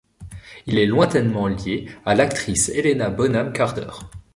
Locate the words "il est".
0.65-0.87